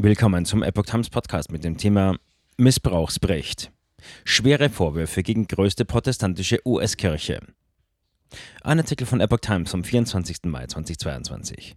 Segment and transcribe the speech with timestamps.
[0.00, 2.16] Willkommen zum Epoch Times Podcast mit dem Thema
[2.56, 3.72] Missbrauchsbericht.
[4.22, 7.40] Schwere Vorwürfe gegen größte protestantische US-Kirche.
[8.62, 10.44] Ein Artikel von Epoch Times vom 24.
[10.44, 11.74] Mai 2022.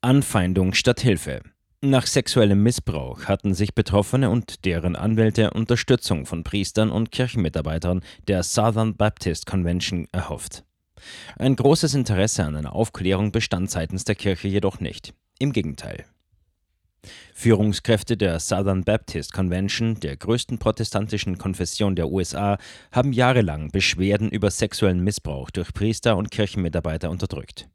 [0.00, 1.42] Anfeindung statt Hilfe.
[1.82, 8.42] Nach sexuellem Missbrauch hatten sich Betroffene und deren Anwälte Unterstützung von Priestern und Kirchenmitarbeitern der
[8.42, 10.64] Southern Baptist Convention erhofft.
[11.36, 15.12] Ein großes Interesse an einer Aufklärung bestand seitens der Kirche jedoch nicht.
[15.38, 16.06] Im Gegenteil.
[17.34, 22.58] Führungskräfte der Southern Baptist Convention, der größten protestantischen Konfession der USA,
[22.92, 27.68] haben jahrelang Beschwerden über sexuellen Missbrauch durch Priester und Kirchenmitarbeiter unterdrückt.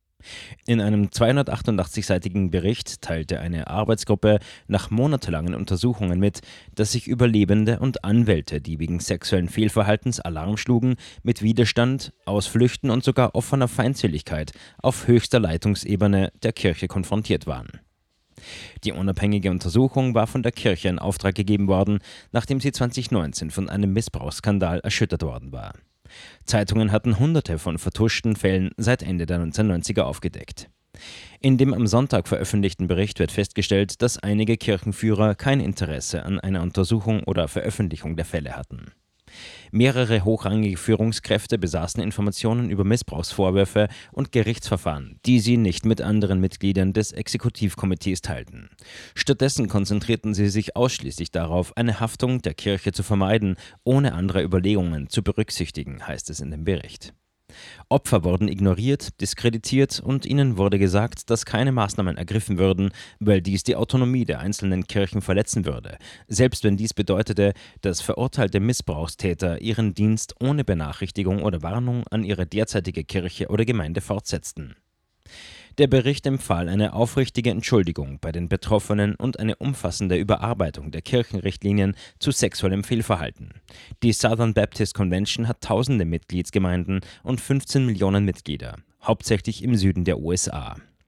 [0.66, 6.42] In einem 288-seitigen Bericht teilte eine Arbeitsgruppe nach monatelangen Untersuchungen mit,
[6.76, 13.04] dass sich Überlebende und Anwälte, die wegen sexuellen Fehlverhaltens Alarm schlugen, mit Widerstand, Ausflüchten und
[13.04, 17.83] sogar offener Feindseligkeit auf höchster Leitungsebene der Kirche konfrontiert waren.
[18.84, 22.00] Die unabhängige Untersuchung war von der Kirche in Auftrag gegeben worden,
[22.32, 25.74] nachdem sie 2019 von einem Missbrauchsskandal erschüttert worden war.
[26.46, 30.70] Zeitungen hatten hunderte von vertuschten Fällen seit Ende der 1990er aufgedeckt.
[31.40, 36.62] In dem am Sonntag veröffentlichten Bericht wird festgestellt, dass einige Kirchenführer kein Interesse an einer
[36.62, 38.92] Untersuchung oder Veröffentlichung der Fälle hatten.
[39.72, 46.94] Mehrere hochrangige Führungskräfte besaßen Informationen über Missbrauchsvorwürfe und Gerichtsverfahren, die sie nicht mit anderen Mitgliedern
[46.94, 48.70] des Exekutivkomitees teilten.
[49.16, 55.10] Stattdessen konzentrierten sie sich ausschließlich darauf, eine Haftung der Kirche zu vermeiden, ohne andere Überlegungen
[55.10, 57.14] zu berücksichtigen, heißt es in dem Bericht.
[57.90, 63.64] Opfer wurden ignoriert, diskreditiert und ihnen wurde gesagt, dass keine Maßnahmen ergriffen würden, weil dies
[63.64, 65.98] die Autonomie der einzelnen Kirchen verletzen würde,
[66.28, 72.46] selbst wenn dies bedeutete, dass verurteilte Missbrauchstäter ihren Dienst ohne Benachrichtigung oder Warnung an ihre
[72.46, 74.76] derzeitige Kirche oder Gemeinde fortsetzten.
[75.80, 81.96] Der Bericht empfahl eine aufrichtige Entschuldigung bei den Betroffenen und eine umfassende Überarbeitung der Kirchenrichtlinien
[82.20, 83.50] zu sexuellem Fehlverhalten.
[84.04, 90.20] Die Southern Baptist Convention hat tausende Mitgliedsgemeinden und 15 Millionen Mitglieder, hauptsächlich im Süden der
[90.20, 90.76] USA.